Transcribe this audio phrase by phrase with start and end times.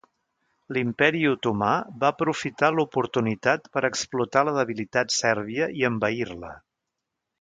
[0.75, 6.51] L'Imperi Otomà va aprofitar l'oportunitat per explotar la debilitat sèrbia i envair-la.